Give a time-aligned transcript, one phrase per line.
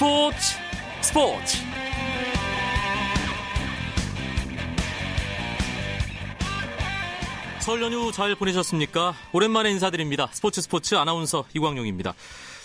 [0.00, 0.56] 스포츠
[1.02, 1.58] 스포츠
[7.58, 9.14] 설 연휴 잘 보내셨습니까?
[9.32, 10.30] 오랜만에 인사드립니다.
[10.32, 12.14] 스포츠 스포츠 아나운서 이광용입니다.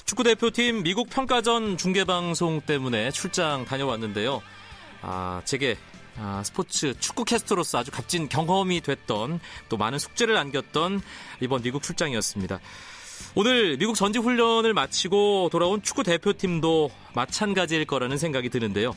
[0.05, 4.41] 축구 대표팀 미국 평가전 중계 방송 때문에 출장 다녀왔는데요.
[5.02, 5.76] 아, 제게
[6.17, 11.02] 아, 스포츠 축구 캐스터로서 아주 값진 경험이 됐던 또 많은 숙제를 안겼던
[11.41, 12.62] 이번 미국 출장이었습니다.
[13.36, 18.96] 오늘 미국 전지 훈련을 마치고 돌아온 축구 대표팀도 마찬가지일 거라는 생각이 드는데요.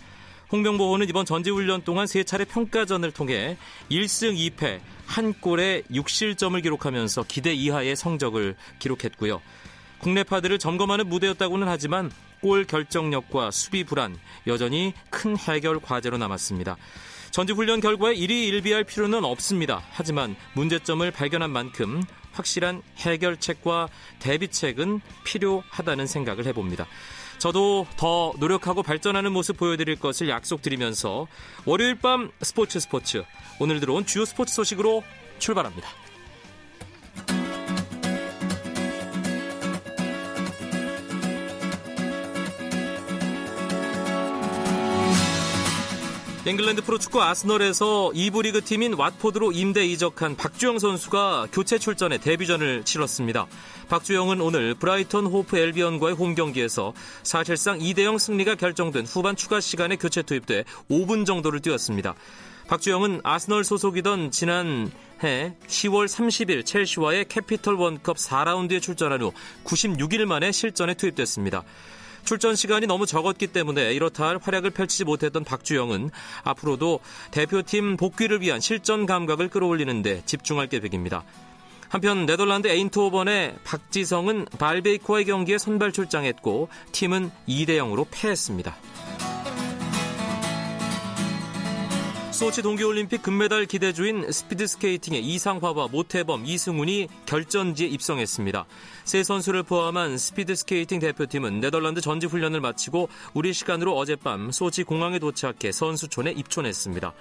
[0.50, 3.58] 홍명보호는 이번 전지훈련 동안 세 차례 평가전을 통해
[3.90, 9.42] 1승 2패, 한 골에 6실점을 기록하면서 기대 이하의 성적을 기록했고요.
[9.98, 12.10] 국내파들을 점검하는 무대였다고는 하지만
[12.40, 14.16] 골 결정력과 수비 불안
[14.46, 16.76] 여전히 큰 해결 과제로 남았습니다.
[17.30, 19.82] 전지훈련 결과에 1위 1비할 필요는 없습니다.
[19.90, 23.88] 하지만 문제점을 발견한 만큼 확실한 해결책과
[24.20, 26.86] 대비책은 필요하다는 생각을 해봅니다.
[27.38, 31.28] 저도 더 노력하고 발전하는 모습 보여드릴 것을 약속드리면서
[31.64, 33.24] 월요일 밤 스포츠 스포츠
[33.60, 35.04] 오늘 들어온 주요 스포츠 소식으로
[35.38, 36.07] 출발합니다.
[46.48, 53.46] 잉글랜드 프로축구 아스널에서 2부 리그 팀인 왓포드로 임대 이적한 박주영 선수가 교체 출전에 데뷔전을 치렀습니다.
[53.90, 60.22] 박주영은 오늘 브라이턴 호브 앨비언과의 홈 경기에서 사실상 2대0 승리가 결정된 후반 추가 시간에 교체
[60.22, 62.14] 투입돼 5분 정도를 뛰었습니다.
[62.66, 69.32] 박주영은 아스널 소속이던 지난해 10월 30일 첼시와의 캐피털원컵 4라운드에 출전한 후
[69.64, 71.64] 96일 만에 실전에 투입됐습니다.
[72.28, 76.10] 출전 시간이 너무 적었기 때문에 이렇다 할 활약을 펼치지 못했던 박주영은
[76.44, 81.24] 앞으로도 대표팀 복귀를 위한 실전 감각을 끌어올리는데 집중할 계획입니다.
[81.88, 88.76] 한편 네덜란드 에인트호번의 박지성은 발베이크와의 경기에 선발 출장했고 팀은 2대 0으로 패했습니다.
[92.38, 98.64] 소치 동계올림픽 금메달 기대주인 스피드스케이팅의 이상화와 모태범, 이승훈이 결전지에 입성했습니다.
[99.02, 106.30] 세 선수를 포함한 스피드스케이팅 대표팀은 네덜란드 전지훈련을 마치고 우리 시간으로 어젯밤 소치 공항에 도착해 선수촌에
[106.30, 107.12] 입촌했습니다.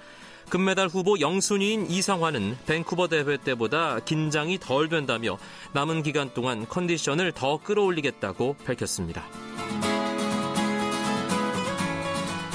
[0.50, 5.36] 금메달 후보 영순위인 이상화는 밴쿠버 대회 때보다 긴장이 덜 된다며
[5.72, 9.24] 남은 기간 동안 컨디션을 더 끌어올리겠다고 밝혔습니다.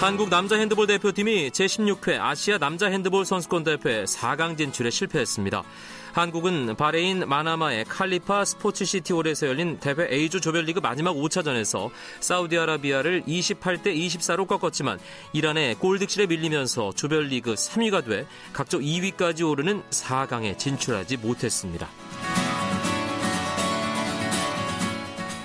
[0.04, 5.64] 한국 남자 핸드볼 대표팀이 제16회 아시아 남자 핸드볼 선수권 대회 4강 진출에 실패했습니다.
[6.12, 14.46] 한국은 바레인 마나마의 칼리파 스포츠 시티홀에서 열린 대회 A조 조별리그 마지막 5차전에서 사우디아라비아를 28대 24로
[14.46, 15.00] 꺾었지만
[15.32, 21.88] 이란의 골득실에 밀리면서 조별리그 3위가 돼 각조 2위까지 오르는 4강에 진출하지 못했습니다.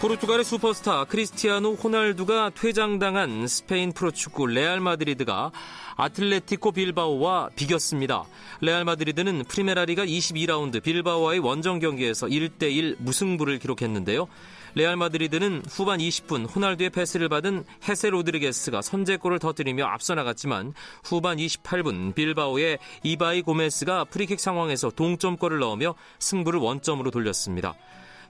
[0.01, 5.51] 포르투갈의 슈퍼스타 크리스티아노 호날두가 퇴장당한 스페인 프로축구 레알 마드리드가
[5.97, 8.23] 아틀레티코 빌바오와 비겼습니다.
[8.61, 14.29] 레알 마드리드는 프리메라리가 22라운드 빌바오와의 원정 경기에서 1대1 무승부를 기록했는데요.
[14.77, 22.15] 레알 마드리드는 후반 20분 호날두의 패스를 받은 헤세 로드리게스가 선제골을 터뜨리며 앞서 나갔지만 후반 28분
[22.15, 27.75] 빌바오의 이바이 고메스가 프리킥 상황에서 동점골을 넣으며 승부를 원점으로 돌렸습니다.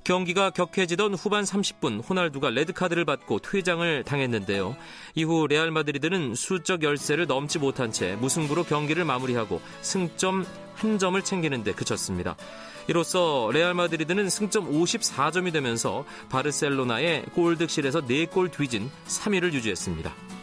[0.05, 4.77] 경기가 격해지던 후반 30분 호날두가 레드카드를 받고 퇴장을 당했는데요.
[5.15, 11.63] 이후 레알 마드리드는 수적 열세를 넘지 못한 채 무승부로 경기를 마무리하고 승점 한 점을 챙기는
[11.65, 12.37] 데 그쳤습니다.
[12.89, 20.38] 이로써 레알 마드리드는 승점 54점이 되면서 바르셀로나에 골득실에서 4골 뒤진 3위를 유지했습니다.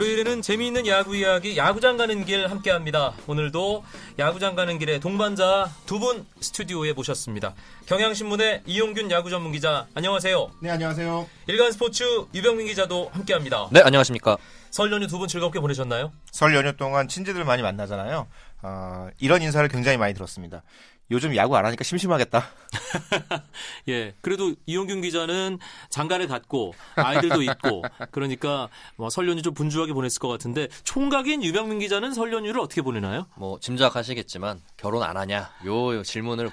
[0.00, 3.14] 월요일에는 재미있는 야구 이야기 야구장 가는 길 함께합니다.
[3.26, 3.82] 오늘도
[4.18, 7.54] 야구장 가는 길에 동반자 두 분 스튜디오에 모셨습니다.
[7.86, 10.50] 경향신문의 이용균 야구 전문 기자 안녕하세요.
[10.60, 11.26] 네 안녕하세요.
[11.46, 12.04] 일간 스포츠
[12.34, 13.68] 유병민 기자도 함께합니다.
[13.72, 14.36] 네 안녕하십니까.
[14.70, 16.12] 설 연휴 두 분 즐겁게 보내셨나요?
[16.30, 18.26] 설 연휴 동안 친지들 많이 만나잖아요.
[18.62, 20.62] 어, 이런 인사를 굉장히 많이 들었습니다.
[21.10, 22.44] 요즘 야구 안 하니까 심심하겠다.
[23.88, 24.14] 예.
[24.20, 25.58] 그래도 이용균 기자는
[25.88, 31.78] 장가를 갖고 아이들도 있고 그러니까 뭐 설 연휴 좀 분주하게 보냈을 것 같은데 총각인 유병민
[31.78, 33.26] 기자는 설 연휴를 어떻게 보내나요?
[33.36, 36.50] 뭐 짐작하시겠지만 결혼 안 하냐 요 질문을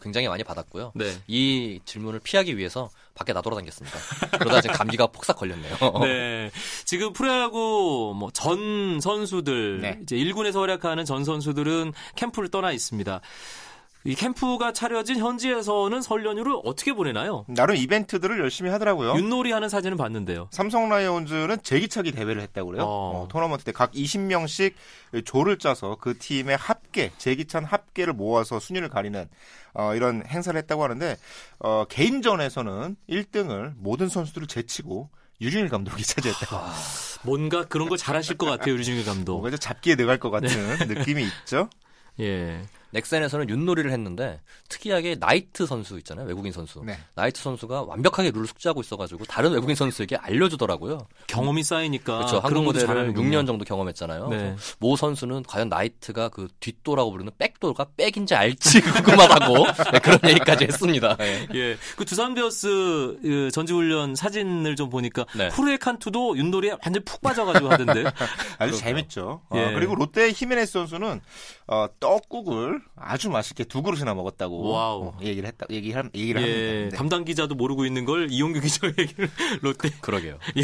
[0.00, 0.92] 굉장히 많이 받았고요.
[0.94, 1.12] 네.
[1.26, 3.98] 이 질문을 피하기 위해서 밖에 나돌아다녔습니다.
[4.38, 5.76] 그러다 지금 감기가 폭삭 걸렸네요.
[6.02, 6.50] 네.
[6.84, 9.98] 지금 프로야구 뭐 전 선수들 네.
[10.02, 13.20] 이제 1군에서 활약하는 전 선수들은 캠프를 떠나 있습니다.
[14.06, 17.44] 이 캠프가 차려진 현지에서는 설 연휴를 어떻게 보내나요?
[17.48, 19.14] 나름 이벤트들을 열심히 하더라고요.
[19.16, 20.48] 윷놀이 하는 사진을 봤는데요.
[20.52, 22.84] 삼성 라이온즈는 제기차기 대회를 했다고 그래요.
[22.84, 22.86] 어.
[23.24, 24.74] 어, 토너먼트 때 각 20명씩
[25.24, 29.28] 조를 짜서 그 팀의 합계, 제기찬 합계를 모아서 순위를 가리는
[29.74, 31.16] 어, 이런 행사를 했다고 하는데
[31.58, 35.10] 어, 개인전에서는 1등을 모든 선수들을 제치고
[35.40, 36.56] 유준일 감독이 차지했다고.
[37.24, 39.32] 뭔가 그런 걸 잘하실 것 같아요, 유진일 감독.
[39.42, 40.84] 뭔가 좀 잡기에 들어갈 것 같은 네.
[40.94, 41.68] 느낌이 있죠.
[42.20, 42.62] 예.
[42.90, 46.98] 넥센에서는 윷놀이를 했는데 특이하게 나이트 선수 있잖아요 외국인 선수 네.
[47.14, 51.06] 나이트 선수가 완벽하게 룰을 숙지하고 있어가지고 다른 외국인 선수에게 알려주더라고요.
[51.26, 52.42] 경험이 쌓이니까 그렇죠.
[52.42, 53.28] 그런 한국 잘하는군요.
[53.28, 54.28] 6년 정도 경험했잖아요.
[54.28, 54.56] 네.
[54.78, 59.54] 모 선수는 과연 나이트가 그 뒷도라고 부르는 백도가 백인지 알지 궁금하다고
[59.92, 61.16] 네, 그런 얘기까지 했습니다.
[61.16, 61.48] 네.
[61.54, 61.76] 예.
[61.96, 65.48] 그 두산 베어스 그 전지훈련 사진을 좀 보니까 네.
[65.48, 68.04] 호르헤 칸투도 윷놀이에 완전 푹 빠져가지고 하던데.
[68.58, 69.42] 아주 재밌죠.
[69.48, 69.72] 어, 예.
[69.74, 71.20] 그리고 롯데 히메네스 선수는
[71.66, 75.02] 어, 떡국을 아주 맛있게 두 그릇이나 먹었다고 와우.
[75.06, 75.66] 어, 얘기를 했다.
[75.70, 76.44] 얘기를 얘기를 예.
[76.44, 76.90] 합니다.
[76.90, 76.96] 네.
[76.96, 79.28] 담당 기자도 모르고 있는 걸 이용규 기자 얘기를
[79.62, 80.38] 롯데 그러게요.
[80.56, 80.62] 예.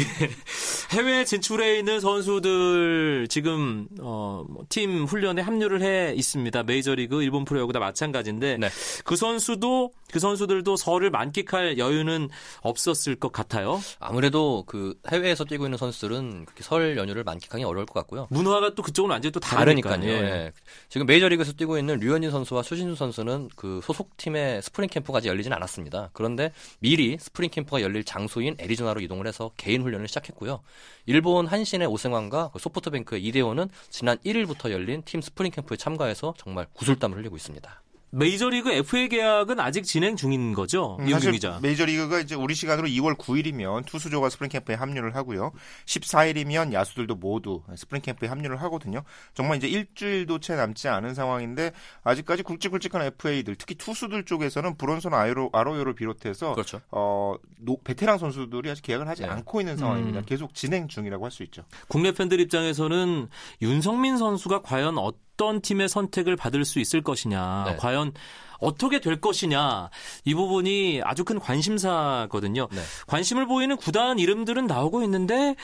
[0.97, 6.63] 해외 진출해 있는 선수들 지금 어, 뭐팀 훈련에 합류를 해 있습니다.
[6.63, 8.69] 메이저리그, 일본 프로야구다 마찬가지인데 네.
[9.03, 12.29] 그 선수도 그 선수들도 설을 만끽할 여유는
[12.61, 13.81] 없었을 것 같아요.
[13.99, 18.27] 아무래도 그 해외에서 뛰고 있는 선수들은 그렇게 설 연휴를 만끽하기 어려울 것 같고요.
[18.29, 19.89] 문화가 또 그쪽은 완전히 또 다르니까.
[19.89, 20.13] 다르니까요.
[20.13, 20.51] 예.
[20.87, 25.51] 지금 메이저리그에서 뛰고 있는 류현진 선수와 추신수 선수는 그 소속 팀의 스프링 캠프가 아직 열리진
[25.51, 26.11] 않았습니다.
[26.13, 30.61] 그런데 미리 스프링 캠프가 열릴 장소인 애리조나로 이동을 해서 개인 훈련을 시작했고요.
[31.07, 37.17] 일본 한신의 오승환과 그 소프트뱅크의 이대호는 지난 1일부터 열린 팀 스프링 캠프에 참가해서 정말 구슬땀을
[37.17, 37.82] 흘리고 있습니다.
[38.17, 40.97] 메이저리그 FA 계약은 아직 진행 중인 거죠.
[40.99, 41.57] 음, 사실 기자.
[41.63, 45.51] 메이저리그가 이제 우리 시간으로 2월 9일이면 투수조가 스프링 캠프에 합류를 하고요.
[45.87, 49.01] 14일이면 야수들도 모두 스프링 캠프에 합류를 하거든요.
[49.33, 51.71] 정말 이제 일주일도 채 남지 않은 상황인데
[52.03, 56.81] 아직까지 굵직굵직한 FA들, 특히 투수들 쪽에서는 브론슨 아이로, 아로요를 비롯해서 그렇죠.
[56.91, 59.29] 어, 노- 베테랑 선수들이 아직 계약을 하지 네.
[59.29, 60.19] 않고 있는 상황입니다.
[60.19, 60.25] 음.
[60.27, 61.63] 계속 진행 중이라고 할 수 있죠.
[61.87, 63.27] 국내 팬들 입장에서는
[63.63, 65.23] 윤석민 선수가 과연 어떤
[65.61, 67.75] 팀의 선택을 받을 수 있을 것이냐, 네.
[67.77, 68.13] 과연
[68.63, 69.89] 어떻게 될 것이냐
[70.25, 72.67] 이 부분이 아주 큰 관심사거든요.
[72.71, 72.81] 네.
[73.07, 75.55] 관심을 보이는 구단 이름들은 나오고 있는데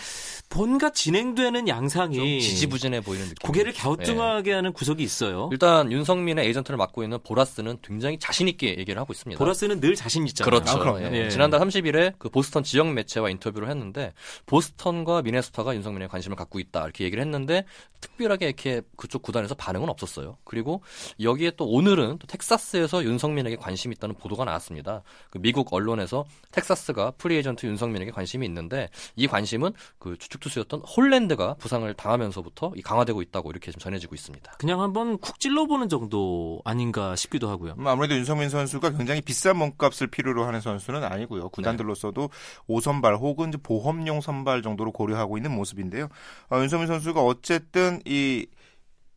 [0.53, 3.37] 뭔가 진행되는 좀 양상이 지지부진해 보이는 느낌.
[3.45, 5.49] 고개를 갸우뚱하게 하는 구석이 있어요.
[5.51, 9.37] 일단 윤성민의 에이전트를 맡고 있는 보라스는 굉장히 자신 있게 얘기를 하고 있습니다.
[9.37, 10.49] 보라스는 늘 자신 있잖아요.
[10.49, 10.81] 그렇죠.
[10.81, 11.01] 아.
[11.01, 11.25] 예.
[11.25, 11.29] 예.
[11.29, 14.13] 지난달 30일에 그 보스턴 지역 매체와 인터뷰를 했는데
[14.47, 17.65] 보스턴과 미네소타가 윤성민에 관심을 갖고 있다 이렇게 얘기를 했는데
[18.01, 20.37] 특별하게 이렇게 그쪽 구단에서 반응은 없었어요.
[20.43, 20.81] 그리고
[21.21, 25.03] 여기에 또 오늘은 또 텍사스에서 윤성민에게 관심이 있다는 보도가 나왔습니다.
[25.29, 31.91] 그 미국 언론에서 텍사스가 프리에이전트 윤석민에게 관심이 있는데 이 관심은 그 주축 투수였던 홀랜드가 부상을
[31.93, 34.51] 당하면서부터 이 강화되고 있다고 이렇게 좀 전해지고 있습니다.
[34.57, 37.75] 그냥 한번 쿡 찔러보는 정도 아닌가 싶기도 하고요.
[37.77, 41.49] 음, 아무래도 윤석민 선수가 굉장히 비싼 몸값을 필요로 하는 선수는 아니고요.
[41.49, 42.29] 구단들로서도
[42.67, 46.09] 5선발 혹은 보험용 선발 정도로 고려하고 있는 모습인데요.
[46.49, 48.47] 어, 윤석민 선수가 어쨌든 이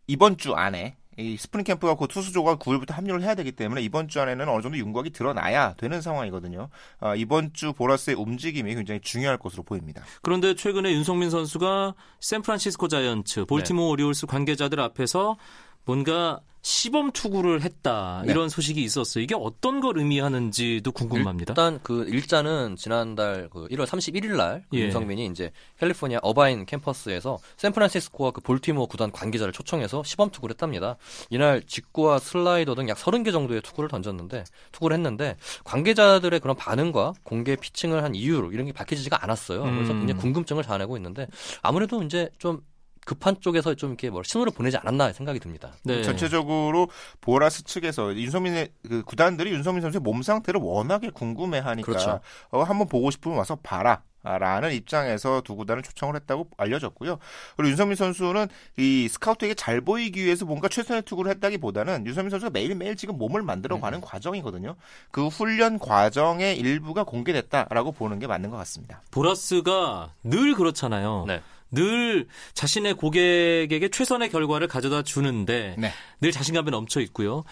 [0.07, 4.21] 이번 주 안에 이 스프링 캠프가 곧 투수조가 9일부터 합류를 해야 되기 때문에 이번 주
[4.21, 6.69] 안에는 어느 정도 윤곽이 드러나야 되는 상황이거든요.
[7.01, 10.03] 어, 이번 주 보라스의 움직임이 굉장히 중요할 것으로 보입니다.
[10.23, 15.37] 그런데 최근에 윤석민 선수가 샌프란시스코 자이언츠, 볼티모어 오리올스 관계자들 앞에서
[15.85, 18.31] 뭔가 시범 투구를 했다 네.
[18.31, 19.25] 이런 소식이 있었어요.
[19.25, 21.51] 이게 어떤 걸 의미하는지도 궁금합니다.
[21.51, 24.79] 일단 그 일자는 지난달 그 1월 31일 날 예.
[24.79, 30.97] 윤석민이 이제 캘리포니아 어바인 캠퍼스에서 샌프란시스코와 그 볼티모어 구단 관계자를 초청해서 시범 투구를 했답니다.
[31.31, 37.57] 이날 직구와 슬라이더 등 약 30개 정도의 투구를 던졌는데 투구를 했는데 관계자들의 그런 반응과 공개
[37.57, 39.63] 피칭을 한 이유로 이런 게 밝혀지지가 않았어요.
[39.65, 39.99] 그래서 음.
[39.99, 41.27] 굉장히 궁금증을 자아내고 있는데
[41.61, 42.63] 아무래도 이제 좀
[43.05, 45.73] 급한 쪽에서 좀 이렇게 뭐 신호를 보내지 않았나 생각이 듭니다.
[45.83, 46.03] 네.
[46.03, 46.89] 전체적으로
[47.21, 52.21] 보라스 측에서 윤성민의 그 구단들이 윤성민 선수의 몸 상태를 워낙에 궁금해하니까 그렇죠.
[52.51, 54.03] 어, 한번 보고 싶으면 와서 봐라.
[54.25, 57.19] 라는 입장에서 두 구단을 초청을 했다고 알려졌고요.
[57.57, 62.95] 그리고 윤성민 선수는 이 스카우트에게 잘 보이기 위해서 뭔가 최선의 투구를 했다기보다는 윤성민 선수가 매일매일
[62.95, 64.77] 지금 몸을 만들어가는 과정이거든요.
[65.11, 69.03] 그 훈련 과정의 일부가 공개됐다라고 보는 게 맞는 것 같습니다.
[69.11, 71.25] 보라스가 늘 그렇잖아요.
[71.27, 71.43] 네.
[71.73, 75.91] 늘 자신의 고객에게 최선의 결과를 가져다 주는데 네.
[76.21, 77.45] 늘 자신감에 넘쳐 있고요.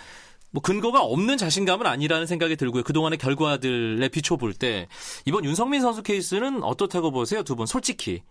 [0.52, 2.82] 뭐 근거가 없는 자신감은 아니라는 생각이 들고요.
[2.82, 4.88] 그동안의 결과들에 비춰볼 때
[5.24, 7.42] 이번 윤성민 선수 케이스는 어떻다고 보세요?
[7.42, 8.22] 두 분 솔직히.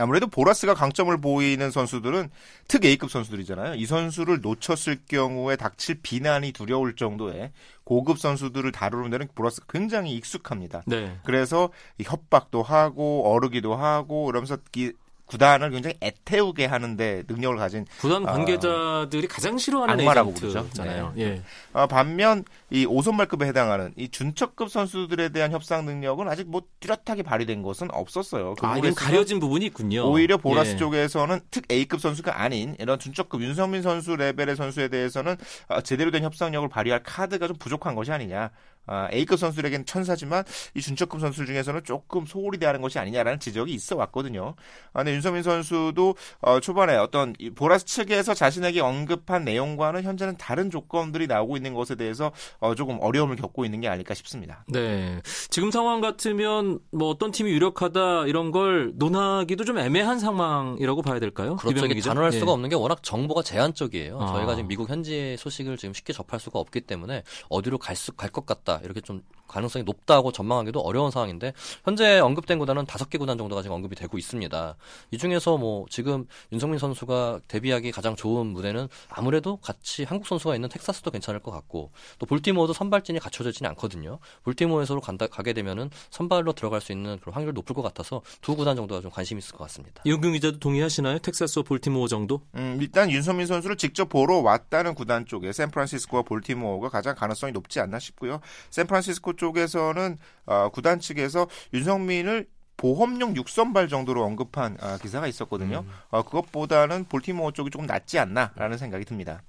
[0.00, 2.30] 아무래도 보라스가 강점을 보이는 선수들은
[2.68, 3.74] 특 A급 선수들이잖아요.
[3.74, 7.52] 이 선수를 놓쳤을 경우에 닥칠 비난이 두려울 정도의
[7.84, 10.82] 고급 선수들을 다루는 데는 보라스가 굉장히 익숙합니다.
[10.86, 11.18] 네.
[11.24, 14.92] 그래서 이 협박도 하고 어르기도 하고 이러면서 이
[15.28, 21.12] 구단을 굉장히 애태우게 하는데 능력을 가진 구단 관계자들이 어, 가장 싫어하는 악마라고 부르죠.잖아요.
[21.14, 21.22] 네.
[21.22, 21.42] 예.
[21.72, 27.62] 어, 반면 이 5선발급에 해당하는 이 준척급 선수들에 대한 협상 능력은 아직 뭐 뚜렷하게 발휘된
[27.62, 28.54] 것은 없었어요.
[28.54, 30.10] 그 아, 이건 가려진 부분이 있군요.
[30.10, 30.76] 오히려 보라스 예.
[30.76, 35.36] 쪽에서는 특 A급 선수가 아닌 이런 준척급 윤성민 선수 레벨의 선수에 대해서는
[35.68, 38.50] 어, 제대로 된 협상력을 발휘할 카드가 좀 부족한 것이 아니냐.
[38.88, 43.96] 아, A급 선수들에게는 천사지만 이 준척급 선수 중에서는 조금 소홀히 대하는 것이 아니냐라는 지적이 있어
[43.96, 44.54] 왔거든요.
[44.92, 51.26] 아, 근데 윤성민 선수도 어, 초반에 어떤 보라스 측에서 자신에게 언급한 내용과는 현재는 다른 조건들이
[51.26, 54.64] 나오고 있는 것에 대해서 어, 조금 어려움을 겪고 있는 게 아닐까 싶습니다.
[54.68, 55.20] 네.
[55.50, 61.56] 지금 상황 같으면 뭐 어떤 팀이 유력하다 이런 걸 논하기도 좀 애매한 상황이라고 봐야 될까요?
[61.56, 61.86] 그렇죠.
[61.86, 62.38] 이게 단언할 예.
[62.38, 64.18] 수가 없는 게 워낙 정보가 제한적이에요.
[64.20, 64.26] 아.
[64.32, 68.30] 저희가 지금 미국 현지 소식을 지금 쉽게 접할 수가 없기 때문에 어디로 갈 수 갈
[68.30, 68.77] 것 같다.
[68.84, 71.54] 이렇게 좀 가능성이 높다고 전망하기도 어려운 상황인데
[71.84, 74.76] 현재 언급된 구단은 다섯 개 구단 정도가 지금 언급이 되고 있습니다.
[75.10, 80.68] 이 중에서 뭐 지금 윤성민 선수가 데뷔하기 가장 좋은 무대는 아무래도 같이 한국 선수가 있는
[80.68, 84.18] 텍사스도 괜찮을 것 같고 또 볼티모어도 선발진이 갖춰져 있지는 않거든요.
[84.44, 88.76] 볼티모어에서 간다 가게 되면은 선발로 들어갈 수 있는 그런 확률이 높을 것 같아서 두 구단
[88.76, 90.02] 정도가 좀 관심 있을 것 같습니다.
[90.04, 91.18] 이용균 기자도 동의하시나요?
[91.20, 92.42] 텍사스와 볼티모어 정도?
[92.54, 97.98] 음, 일단 윤성민 선수를 직접 보러 왔다는 구단 쪽에 샌프란시스코와 볼티모어가 가장 가능성이 높지 않나
[97.98, 98.40] 싶고요.
[98.70, 102.46] 샌프란시스코 쪽에서는 어, 구단 측에서 윤성민을
[102.76, 105.84] 보험용 6선발 정도로 언급한 아, 기사가 있었거든요.
[105.86, 105.92] 음.
[106.10, 109.42] 어, 그것보다는 볼티모어 쪽이 조금 낫지 않나라는 생각이 듭니다.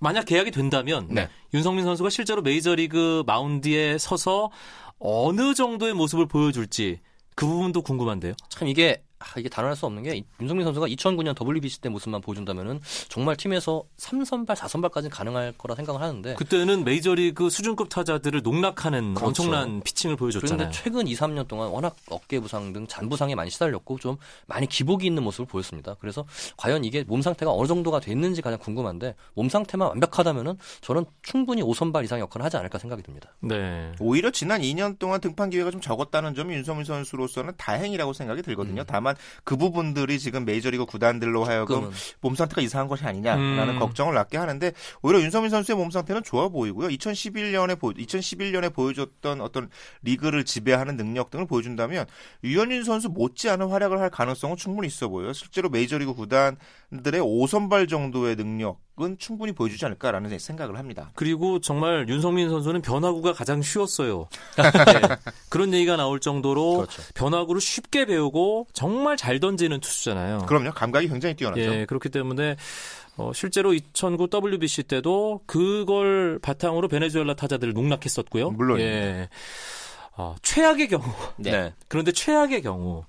[0.00, 1.28] 만약 계약이 된다면 네.
[1.54, 4.50] 윤성민 선수가 실제로 메이저리그 마운드에 서서
[4.98, 7.00] 어느 정도의 모습을 보여줄지
[7.34, 8.34] 그 부분도 궁금한데요.
[8.48, 12.80] 참 이게 아, 이게 단언할 수 없는 게 윤성민 선수가 2009년 WBC 때 모습만 보여준다면은
[13.08, 19.28] 정말 팀에서 3선발, 4선발까지 가능할 거라 생각을 하는데 그때는 메이저리그 수준급 타자들을 농락하는 그렇죠.
[19.28, 20.56] 엄청난 피칭을 보여줬잖아요.
[20.56, 24.66] 그런데 최근 2, 3년 동안 워낙 어깨 부상 등 잔 부상에 많이 시달렸고 좀 많이
[24.66, 25.94] 기복이 있는 모습을 보였습니다.
[26.00, 26.24] 그래서
[26.56, 32.04] 과연 이게 몸 상태가 어느 정도가 됐는지 가장 궁금한데 몸 상태만 완벽하다면은 저는 충분히 5선발
[32.04, 33.34] 이상의 역할을 하지 않을까 생각이 듭니다.
[33.40, 33.92] 네.
[34.00, 38.82] 오히려 지난 2년 동안 등판 기회가 좀 적었다는 점이 윤성민 선수로서는 다행이라고 생각이 들거든요.
[38.82, 38.86] 음.
[38.86, 43.78] 다만 다만 그 부분들이 지금 메이저리그 구단들로 하여금 몸 상태가 이상한 것이 아니냐라는 음.
[43.78, 44.72] 걱정을 낳게 하는데
[45.02, 46.88] 오히려 윤성민 선수의 몸 상태는 좋아 보이고요.
[46.88, 49.70] 2011년에 보 2011년에 보여줬던 어떤
[50.02, 52.06] 리그를 지배하는 능력 등을 보여준다면
[52.44, 55.32] 유현진 선수 못지않은 활약을 할 가능성은 충분히 있어 보여요.
[55.32, 61.10] 실제로 메이저리그 구단들의 5선발 정도의 능력 은 충분히 보여주지 않을까라는 생각을 합니다.
[61.14, 64.28] 그리고 정말 윤성민 선수는 변화구가 가장 쉬웠어요.
[64.56, 65.16] 네.
[65.48, 67.02] 그런 얘기가 나올 정도로 그렇죠.
[67.14, 70.46] 변화구를 쉽게 배우고 정말 잘 던지는 투수잖아요.
[70.46, 70.72] 그럼요.
[70.72, 71.60] 감각이 굉장히 뛰어나죠.
[71.60, 72.56] 예, 그렇기 때문에
[73.16, 78.50] 어, 실제로 2009 WBC 때도 그걸 바탕으로 베네수엘라 타자들을 농락했었고요.
[78.50, 78.80] 물론.
[78.80, 79.28] 예.
[80.16, 81.04] 어, 최악의 경우.
[81.36, 81.72] 네.
[81.88, 83.04] 그런데 최악의 경우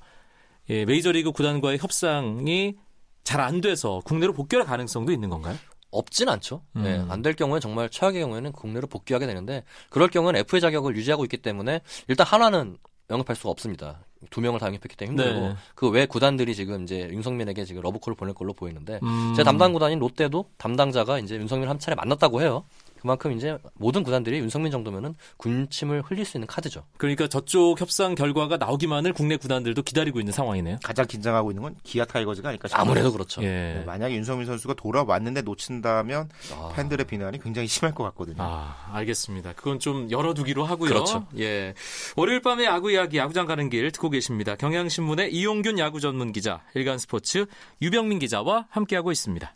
[0.70, 2.76] 예, 메이저리그 구단과의 협상이
[3.24, 5.56] 잘 안 돼서 국내로 복귀할 가능성도 있는 건가요?
[5.92, 6.62] 없진 않죠.
[6.76, 6.84] 음.
[6.84, 11.38] 네, 안될 경우에 정말 최악의 경우에는 국내로 복귀하게 되는데 그럴 경우는 FA 자격을 유지하고 있기
[11.38, 12.78] 때문에 일단 하나는
[13.10, 14.00] 영입할 수가 없습니다.
[14.30, 15.56] 두 명을 다 영입했기 때문에 힘들고 네.
[15.76, 19.34] 그외 구단들이 지금 이제 윤성민에게 지금 러브콜을 보낼 걸로 보이는데 음.
[19.36, 22.66] 제 담당 구단인 롯데도 담당자가 이제 윤성민을 한 차례 만났다고 해요.
[23.02, 26.84] 그만큼 이제 모든 구단들이 윤성민 정도면은 군침을 흘릴 수 있는 카드죠.
[26.98, 30.80] 그러니까 저쪽 협상 결과가 나오기만을 국내 구단들도 기다리고 있는 상황이네요.
[30.84, 32.82] 가장 긴장하고 있는 건 기아 타이거즈가 아닐까 싶어요.
[32.82, 33.42] 아무래도 그렇죠.
[33.44, 33.48] 예.
[33.80, 36.72] 네, 만약에 윤성민 선수가 돌아왔는데 놓친다면 아.
[36.76, 38.38] 팬들의 비난이 굉장히 심할 것 같거든요.
[38.40, 39.54] 아, 알겠습니다.
[39.54, 40.90] 그건 좀 열어두기로 하고요.
[40.90, 41.28] 그렇죠.
[41.38, 41.74] 예.
[42.16, 44.56] 월요일 밤에 야구 이야기 야구장 가는 길 듣고 계십니다.
[44.56, 47.46] 경향신문의 이용균 야구 전문 기자, 일간스포츠
[47.82, 49.56] 유병민 기자와 함께하고 있습니다.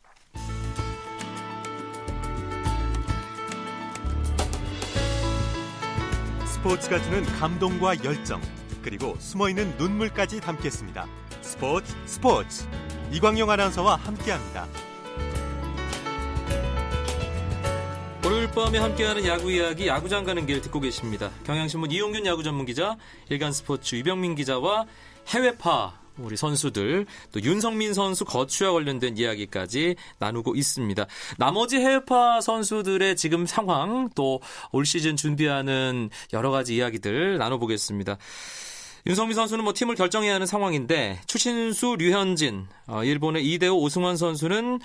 [6.63, 8.41] 스포츠가 주는 감동과 열정
[8.81, 11.07] 그리고 숨어있는 눈물까지 담겠습니다.
[11.41, 12.65] 스포츠 스포츠
[13.11, 14.65] 이광용 아나운서와 함께합니다.
[18.23, 21.31] 월요일 밤에 함께하는 야구 이야기 야구장 가는 길 듣고 계십니다.
[21.45, 22.95] 경향신문 이용균 야구 전문 기자,
[23.27, 24.85] 일간 스포츠 유병민 기자와
[25.27, 31.05] 해외파 우리 선수들 또 윤성민 선수 거취와 관련된 이야기까지 나누고 있습니다.
[31.37, 34.39] 나머지 해외파 선수들의 지금 상황 또
[34.71, 38.17] 올 시즌 준비하는 여러 가지 이야기들 나눠보겠습니다.
[39.05, 44.79] 윤성민 선수는 뭐 팀을 결정해야 하는 상황인데 추신수, 류현진, 어, 일본의 이대호, 오승환 선수는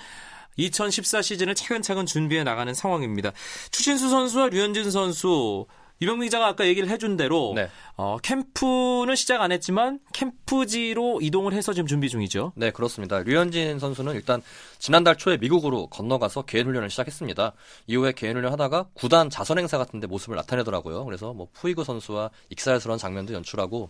[0.57, 3.31] 2014 시즌을 차근차근 준비해 나가는 상황입니다.
[3.71, 5.65] 추신수 선수와 류현진 선수
[6.01, 7.69] 유병민 기자가 아까 얘기를 해준 대로 네.
[7.97, 12.53] 어, 캠프는 시작 안 했지만 캠프지로 이동을 해서 지금 준비 중이죠.
[12.55, 13.19] 네, 그렇습니다.
[13.19, 14.41] 류현진 선수는 일단
[14.77, 17.51] 지난달 초에 미국으로 건너가서 개인 훈련을 시작했습니다.
[17.87, 21.03] 이후에 개인 훈련 하다가 구단 자선 행사 같은 데 모습을 나타내더라고요.
[21.03, 23.89] 그래서 뭐 푸이그 선수와 익살스러운 장면도 연출하고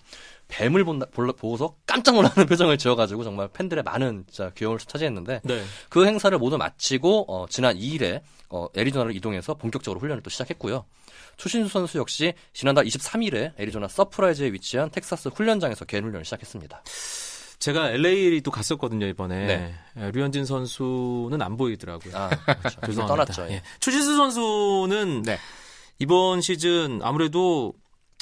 [0.49, 5.63] 뱀을 본다, 보고서 깜짝 놀라는 표정을 지어가지고 정말 팬들의 많은 진짜 귀여움을 차지했는데 네.
[5.89, 10.85] 그 행사를 모두 마치고 어, 지난 2일에 어, 애리조나로 이동해서 본격적으로 훈련을 또 시작했고요.
[11.37, 16.83] 추신수 선수 역시 지난달 23일에 애리조나 서프라이즈에 위치한 텍사스 훈련장에서 개인 훈련을 시작했습니다.
[17.59, 19.75] 제가 LA도 갔었거든요 이번에 네.
[19.97, 22.15] 예, 류현진 선수는 안 보이더라고요.
[22.15, 22.29] 아,
[22.59, 22.81] 그렇죠.
[22.85, 23.07] 죄송합니다.
[23.07, 23.47] 떠났죠.
[23.49, 23.55] 예.
[23.55, 23.63] 예.
[23.79, 25.37] 추신수 선수는 네.
[25.99, 27.73] 이번 시즌 아무래도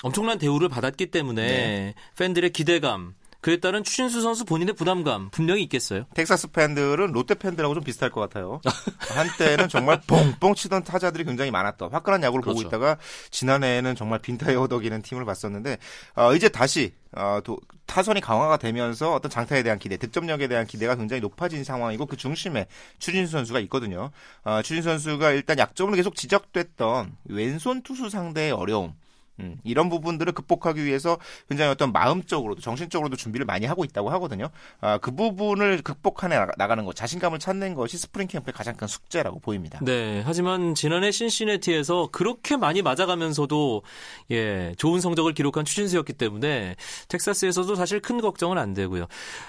[0.03, 1.93] 엄청난 대우를 받았기 때문에 네.
[2.17, 6.05] 팬들의 기대감 그에 따른 추신수 선수 본인의 부담감 분명히 있겠어요.
[6.15, 8.59] 텍사스 팬들은 롯데 팬들하고 좀 비슷할 것 같아요.
[8.99, 12.67] 한때는 정말 뻥뻥 치던 타자들이 굉장히 많았던 화끈한 야구를 보고 그렇죠.
[12.67, 12.97] 있다가
[13.29, 15.77] 지난해에는 정말 빈타에 허덕이는 팀을 봤었는데
[16.15, 20.95] 어, 이제 다시 어, 도- 타선이 강화가 되면서 어떤 장타에 대한 기대, 득점력에 대한 기대가
[20.95, 22.65] 굉장히 높아진 상황이고 그 중심에
[22.99, 24.11] 추진수 선수가 있거든요.
[24.43, 28.93] 어, 추진수 선수가 일단 약점으로 계속 지적됐던 왼손 투수 상대의 어려움.
[29.39, 31.17] 음, 이런 부분들을 극복하기 위해서
[31.47, 34.49] 굉장히 어떤 마음적으로도 정신적으로도 준비를 많이 하고 있다고 하거든요.
[34.81, 39.39] 아, 그 부분을 극복해 나가- 나가는 것, 자신감을 찾는 것이 스프링 캠프의 가장 큰 숙제라고
[39.39, 39.79] 보입니다.
[39.83, 43.83] 네, 하지만 지난해 신시내티에서 그렇게 많이 맞아가면서도
[44.31, 46.75] 예 좋은 성적을 기록한 추신수였기 때문에
[47.07, 49.05] 텍사스에서도 사실 큰 걱정은 안 되고요.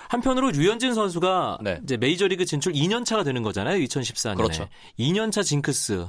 [0.08, 1.80] 한편으로 류현진 선수가 네.
[1.82, 3.78] 이제 메이저리그 진출 2년 차가 되는 거잖아요.
[3.84, 4.68] 2014년에 그렇죠.
[4.98, 6.06] 2년 차 징크스.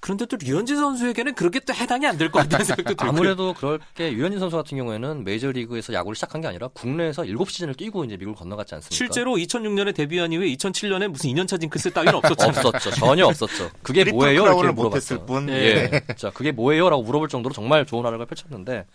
[0.00, 3.08] 그런데 또 류현진 선수에게는 그렇게 또 해당이 안 될 것 같다는 생각도 들고요.
[3.08, 8.04] 아무래도 그런 게 류현진 선수 같은 경우에는 메이저리그에서 야구를 시작한 게 아니라 국내에서 7시즌을 뛰고
[8.04, 8.94] 이제 미국을 건너갔지 않습니까?
[8.94, 12.58] 실제로 2006년에 데뷔한 이후에 2007년에 무슨 2년차 징크스 따위는 없었잖아요.
[12.66, 12.90] 없었죠.
[12.92, 13.70] 전혀 없었죠.
[13.82, 14.44] 그게 뭐예요?
[14.46, 15.26] 이렇게 물어봤어요.
[15.26, 15.48] 뿐.
[15.48, 15.90] 예.
[15.92, 16.14] 예.
[16.16, 16.90] 자, 그게 뭐예요?
[16.90, 18.86] 라고 물어볼 정도로 정말 좋은 활약을 펼쳤는데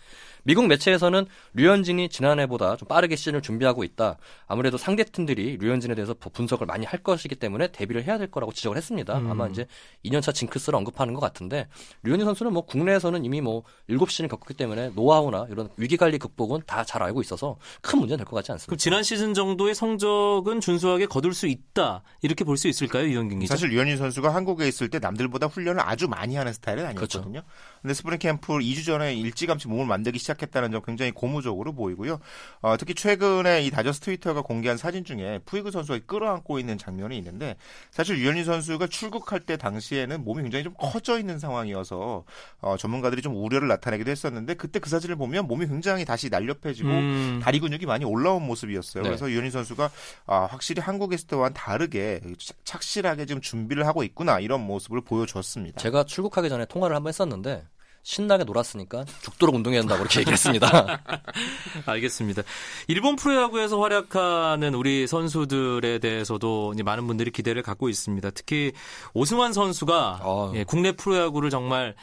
[0.44, 4.16] 미국 매체에서는 류현진이 지난해보다 좀 빠르게 시즌을 준비하고 있다.
[4.46, 8.76] 아무래도 상대 팀들이 류현진에 대해서 분석을 많이 할 것이기 때문에 데뷔를 해야 될 거라고 지적을
[8.76, 9.18] 했습니다.
[9.18, 9.30] 음.
[9.30, 9.66] 아마 이제
[10.04, 11.66] 2년차 징크스를 언급하는 것 같은데
[12.02, 16.84] 류현진 선수는 뭐 국내에서는 이미 뭐 7시즌을 겪었기 때문에 노하우나 이런 위기 관리 극복은 다
[16.84, 18.68] 잘 알고 있어서 큰 문제는 될 것 같지 않습니다.
[18.68, 22.02] 그럼 지난 시즌 정도의 성적은 준수하게 거둘 수 있다.
[22.20, 23.54] 이렇게 볼 수 있을까요, 이현경 기자?
[23.54, 27.40] 사실 류현진 선수가 한국에 있을 때 남들보다 훈련을 아주 많이 하는 스타일은 아니었거든요.
[27.42, 27.46] 그렇죠.
[27.84, 32.18] 근데 스프링 캠프 2주 전에 일찌감치 몸을 만들기 시작했다는 점 굉장히 고무적으로 보이고요.
[32.62, 37.56] 어, 특히 최근에 이 다저스 트위터가 공개한 사진 중에 푸이그 선수가 끌어안고 있는 장면이 있는데
[37.90, 42.24] 사실 류현진 선수가 출국할 때 당시에는 몸이 굉장히 좀 커져 있는 상황이어서
[42.62, 47.40] 어, 전문가들이 좀 우려를 나타내기도 했었는데 그때 그 사진을 보면 몸이 굉장히 다시 날렵해지고 음.
[47.42, 49.02] 다리 근육이 많이 올라온 모습이었어요.
[49.02, 49.10] 네.
[49.10, 49.90] 그래서 유현진 선수가
[50.24, 55.82] 아, 확실히 한국에 있을 때와는 다르게 착- 착실하게 지금 준비를 하고 있구나 이런 모습을 보여줬습니다.
[55.82, 57.66] 제가 출국하기 전에 통화를 한번 했었는데
[58.04, 61.02] 신나게 놀았으니까 죽도록 운동해야 된다고 그렇게 얘기했습니다.
[61.86, 62.42] 알겠습니다.
[62.86, 68.30] 일본 프로야구에서 활약하는 우리 선수들에 대해서도 많은 분들이 기대를 갖고 있습니다.
[68.30, 68.72] 특히
[69.14, 70.52] 오승환 선수가 아유.
[70.54, 71.94] 예, 국내 프로야구를 정말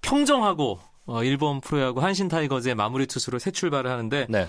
[0.00, 4.46] 평정하고 어, 일본 프로야구 한신 타이거즈의 마무리 투수로 새 출발을 하는데 네.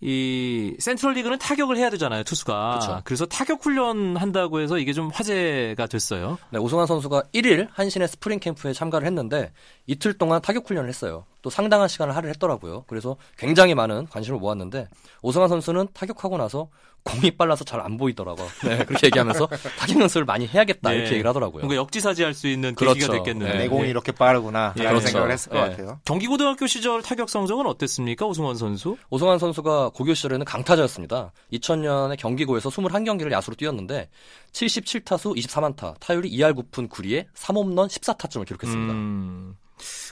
[0.00, 2.78] 이 센트럴 리그는 타격을 해야 되잖아요, 투수가.
[2.80, 3.00] 그쵸.
[3.04, 6.38] 그래서 타격 훈련 한다고 해서 이게 좀 화제가 됐어요.
[6.50, 9.52] 네, 오승환 선수가 1일 한신의 스프링 캠프에 참가를 했는데
[9.86, 11.24] 이틀 동안 타격 훈련을 했어요.
[11.48, 12.84] 또 상당한 시간을 할애를 했더라고요.
[12.86, 14.86] 그래서 굉장히 많은 관심을 모았는데
[15.22, 16.68] 오승환 선수는 타격하고 나서
[17.04, 18.46] 공이 빨라서 잘 안 보이더라고요.
[18.66, 19.46] 네, 그렇게 얘기하면서
[19.78, 21.14] 타격 연습을 많이 해야겠다 이렇게 네.
[21.14, 21.62] 얘기를 하더라고요.
[21.62, 22.94] 뭔가 역지사지할 수 있는 그렇죠.
[22.94, 23.52] 계기가 됐겠는데.
[23.52, 23.58] 네.
[23.60, 25.12] 내 공이 이렇게 빠르구나 예, 라는 그렇죠.
[25.12, 25.60] 생각을 했을 것 예.
[25.70, 26.00] 같아요.
[26.04, 28.98] 경기고등학교 시절 타격 성적은 어땠습니까, 오승환 선수?
[29.08, 31.32] 오승환 선수가 고교 시절에는 강타자였습니다.
[31.52, 34.10] 2000년에 경기고에서 21경기를 야수로 뛰었는데
[34.52, 38.92] 77타수 24만타, 타율이 2할 9푼 9리에 3홈런 14타점을 기록했습니다.
[38.92, 39.56] 음,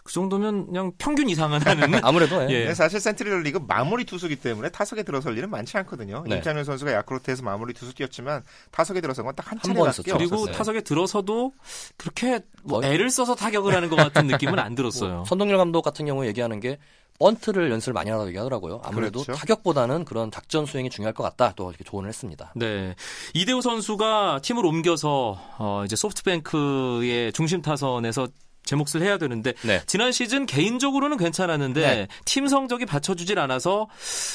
[0.05, 2.01] 그 정도면 그냥 평균 이상은 하는.
[2.05, 2.49] 아무래도 예.
[2.51, 2.59] 예.
[2.61, 6.25] 근데 사실 센트럴 리그 마무리 투수기 때문에 타석에 들어설 일은 많지 않거든요.
[6.27, 6.37] 네.
[6.37, 10.17] 임창현 선수가 야크로트에서 마무리 투수 뛰었지만 타석에 들어선 건 딱 한 차례밖에 있었죠.
[10.17, 10.55] 그리고 없었어요.
[10.57, 11.53] 타석에 들어서도
[11.97, 15.25] 그렇게 뭐 애를 써서 타격을 하는 것 같은 느낌은 안 들었어요.
[15.27, 16.79] 선동열 감독 같은 경우에 얘기하는 게
[17.19, 18.83] 번트를 연습을 많이 하라고 얘기하더라고요.
[18.85, 19.39] 아무래도 그렇죠.
[19.39, 21.55] 타격보다는 그런 작전 수행이 중요할 것 같다.
[21.57, 22.53] 또 이렇게 조언을 했습니다.
[22.55, 22.95] 네.
[23.33, 28.29] 이대호 선수가 팀을 옮겨서 어 이제 소프트뱅크의 중심 타선에서
[28.67, 29.81] 제 몫을 해야 되는데 네.
[29.87, 32.09] 지난 시즌 개인적으로는 괜찮았는데 네.
[32.27, 33.89] 팀 성적이 받쳐주질 않아서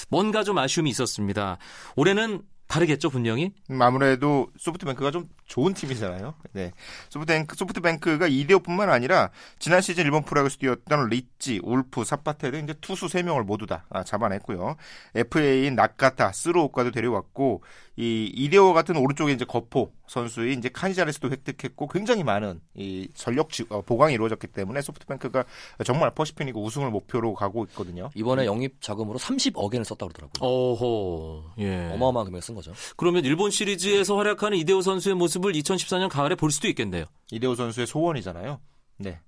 [0.10, 1.58] 뭔가 좀 아쉬움이 있었습니다.
[1.96, 2.42] 올해는
[2.72, 3.52] 다르겠죠 분명히.
[3.70, 6.36] 음, 아무래도 소프트뱅크가 좀 좋은 팀이잖아요.
[6.54, 6.72] 네.
[7.10, 13.08] 소프트뱅크, 소프트뱅크가 이대호뿐만 아니라 지난 시즌 일본 프로야구에서 뛰었던 리치, 울프, 사파테 등 이제 투수
[13.08, 14.78] 3명을 모두 다 아, 잡아냈고요.
[15.16, 17.62] FA인 나카타, 쓰루오카도 데려왔고
[17.98, 23.66] 이 이대호 같은 오른쪽에 이제 거포 선수의 이제 카니자레스도 획득했고 굉장히 많은 이 전력 지,
[23.70, 25.44] 어, 보강이 이루어졌기 때문에 소프트뱅크가
[25.84, 28.10] 정말 퍼시픽 리그 우승을 목표로 가고 있거든요.
[28.16, 30.50] 이번에 영입 자금으로 30억 엔을 썼다 그러더라고요.
[30.50, 31.54] 어허.
[31.60, 31.92] 예.
[31.94, 32.72] 어마어마한 금액 쓴 거죠.
[32.96, 37.06] 그러면 일본 시리즈에서 활약하는 이대호 선수의 모습을 2014년 가을에 볼 수도 있겠네요.
[37.32, 38.60] 이대호 선수의 소원이잖아요.
[38.98, 39.20] 네.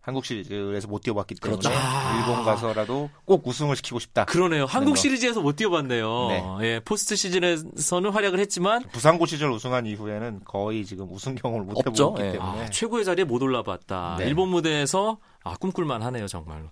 [0.00, 1.78] 한국 시리즈에서 못 뛰어봤기 때문에 그렇죠.
[1.78, 2.18] 아.
[2.18, 4.24] 일본 가서라도 꼭 우승을 시키고 싶다.
[4.24, 4.64] 그러네요.
[4.64, 4.96] 한국 거.
[4.96, 6.26] 시리즈에서 못 뛰어봤네요.
[6.28, 6.44] 네.
[6.62, 12.04] 예, 포스트 시즌에서는 활약을 했지만 부산고 시절 우승한 이후에는 거의 지금 우승 경험을 못 없죠.
[12.04, 12.32] 해보기 예.
[12.32, 14.16] 때문에 아, 최고의 자리에 못 올라봤다.
[14.18, 14.26] 네.
[14.26, 16.66] 일본 무대에서 아, 꿈꿀만 하네요, 정말로.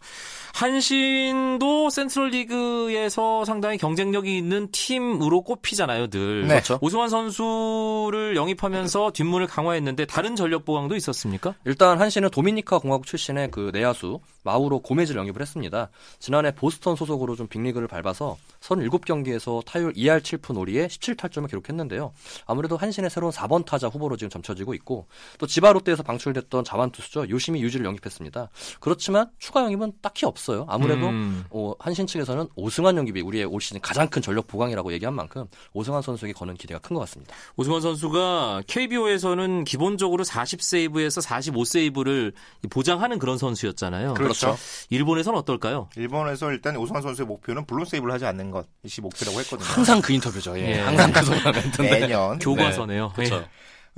[0.54, 6.42] 한신도 센트럴 리그에서 상당히 경쟁력이 있는 팀으로 꼽히잖아요, 늘.
[6.42, 6.48] 네.
[6.48, 6.78] 그렇죠.
[6.83, 11.54] 오승환 선수를 영입하면서 뒷문을 강화했는데 다른 전력 보강도 있었습니까?
[11.64, 15.90] 일단 한신은 도미니카 공화국 출신의 그 내야수 마우로 고메즈를 영입을 했습니다.
[16.18, 22.12] 지난해 보스턴 소속으로 좀 빅리그를 밟아서 37경기에서 타율 2할 7푼 5리에 17탈점을 기록했는데요.
[22.46, 25.07] 아무래도 한신의 새로운 4번 타자 후보로 지금 점쳐지고 있고
[25.38, 27.28] 또 지바 롯데에서 방출됐던 자완 투수죠.
[27.28, 28.48] 요시미 유지를 영입했습니다.
[28.81, 30.66] 그렇지만 추가 영입은 딱히 없어요.
[30.68, 31.44] 아무래도 음.
[31.51, 36.03] 어, 한신 측에서는 오승환 영입이 우리의 올 시즌 가장 큰 전력 보강이라고 얘기한 만큼 오승환
[36.03, 37.35] 선수에게 거는 기대가 큰 것 같습니다.
[37.57, 42.33] 오승환 선수가 KBO에서는 기본적으로 40세이브에서 45세이브를
[42.71, 44.14] 보장하는 그런 선수였잖아요.
[44.14, 44.57] 그렇죠.
[44.90, 45.88] 일본에서는 어떨까요?
[45.97, 49.68] 일본에서 일단 오승환 선수의 목표는 블론 세이브를 하지 않는 것이 목표라고 했거든요.
[49.68, 50.59] 항상 그 인터뷰죠.
[50.59, 50.71] 예.
[50.77, 50.81] 예.
[50.81, 52.01] 항상 그 소리가 멘트인데.
[52.01, 52.38] 매년.
[52.38, 53.12] 교과서네요.
[53.14, 53.44] 그렇죠.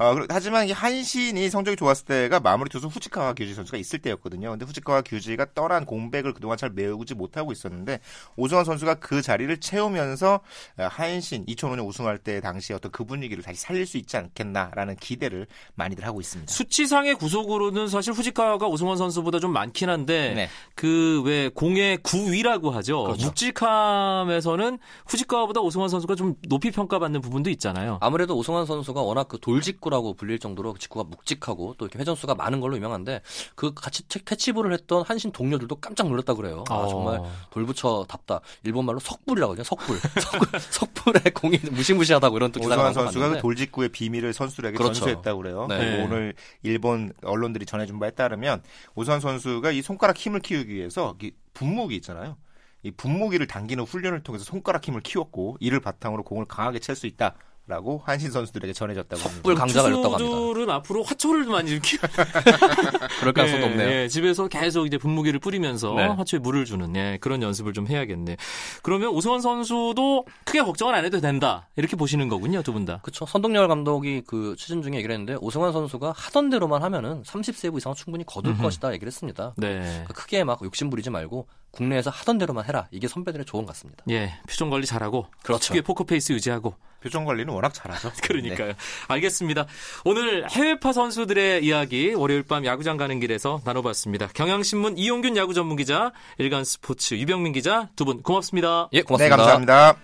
[0.01, 0.05] 예.
[0.05, 4.51] 어, 하지만 이 한신이 성적이 좋았을 때가 마무리 투수 후지카와 규지 선수가 있을 때였거든요.
[4.51, 8.01] 근데 후지카와 규지가 떠난 공백을 그동안 잘 메우지 못하고 있었는데
[8.37, 10.41] 오승환 선수가 그 자리를 채우면서
[10.79, 15.47] 어, 한신 2005년 우승할 때 당시 어떤 그 분위기를 다시 살릴 수 있지 않겠나라는 기대를
[15.75, 16.51] 많이들 하고 있습니다.
[16.51, 20.49] 수치상의 구속으로는 사실 후지카가 오승환 선수보다 좀 많긴 한데 네.
[20.77, 23.05] 그왜 공의 구위라고 하죠.
[23.05, 23.27] 그렇죠.
[23.27, 27.99] 묵직함에서는 후지카보다 오승환 선수가 좀 높이 평가받는 부분도 있잖아요.
[28.01, 32.61] 아무래도 오승환 선수가 워낙 그 돌직구 라고 불릴 정도로 직구가 묵직하고 또 이렇게 회전수가 많은
[32.61, 33.21] 걸로 유명한데
[33.57, 36.65] 그 같이 채- 캐치볼을 했던 한신 동료들도 깜짝 놀랐다 그래요.
[36.71, 36.89] 아, 어.
[36.89, 38.41] 정말 돌부처답다.
[38.65, 39.65] 일본말로 석불이라고 하죠.
[39.65, 39.99] 석불.
[40.21, 40.61] 석불.
[40.61, 44.95] 석불에 공이 무시무시하다고 이런 또 기사가 선수가 그 돌직구의 비밀을 선수들에게 그렇죠.
[44.95, 45.67] 전수했다고 그래요.
[45.69, 45.79] 네.
[45.79, 48.63] 그리고 오늘 일본 언론들이 전해준 바에 따르면
[48.95, 52.37] 오승환 선수가 이 손가락 힘을 키우기 위해서 이 분무기 있잖아요.
[52.83, 57.35] 이 분무기를 당기는 훈련을 통해서 손가락 힘을 키웠고 이를 바탕으로 공을 강하게 찰수 있다
[57.71, 59.37] 라고 한신 선수들에게 전해졌다고 합니다.
[59.37, 60.19] 석불 강자가 있다고 합니다.
[60.19, 61.99] 투수들은 앞으로 화초를 많이 이렇게
[63.21, 63.89] 그럴 가능성도 예, 없네요.
[63.89, 66.07] 예, 집에서 계속 이제 분무기를 뿌리면서 네.
[66.07, 68.37] 화초에 물을 주는 예, 그런 연습을 좀 해야겠네.
[68.83, 72.99] 그러면 오승환 선수도 크게 걱정은 안 해도 된다 이렇게 보시는 거군요, 두 분 다.
[73.03, 73.25] 그렇죠.
[73.27, 78.25] 선동열 감독이 그 시즌 중에 얘기를 했는데 오승환 선수가 하던 대로만 하면은 30세이브 이상 충분히
[78.27, 78.63] 거둘 음흠.
[78.63, 79.55] 것이다 얘기를 했습니다.
[79.57, 79.81] 네.
[79.81, 82.89] 그러니까 크게 막 욕심 부리지 말고 국내에서 하던 대로만 해라.
[82.91, 84.03] 이게 선배들의 조언 같습니다.
[84.11, 85.61] 예, 표정 관리 잘하고 그렇죠.
[85.69, 88.13] 특유의 포커 페이스 유지하고 표정 관리는 워낙 잘하죠.
[88.23, 88.73] 그러니까요.
[89.09, 89.67] 알겠습니다.
[90.05, 94.29] 오늘 해외파 선수들의 이야기 월요일 밤 야구장 가는 길에서 나눠봤습니다.
[94.35, 98.89] 경향신문 이용균 야구 전문 기자, 일간 스포츠 유병민 기자 두 분 고맙습니다.
[98.93, 99.37] 예, 네, 고맙습니다.
[99.37, 99.97] 감사합니다.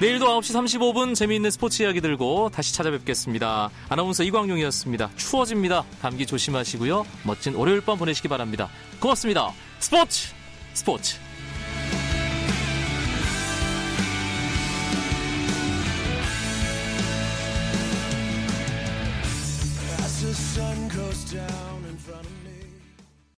[0.00, 3.68] 내일도 9시 35분 재미있는 스포츠 이야기 들고 다시 찾아뵙겠습니다.
[3.88, 5.10] 아나운서 이광용이었습니다.
[5.16, 5.84] 추워집니다.
[6.00, 7.04] 감기 조심하시고요.
[7.24, 8.68] 멋진 월요일 밤 보내시기 바랍니다.
[9.00, 9.52] 고맙습니다.
[9.80, 10.28] 스포츠
[10.72, 11.27] 스포츠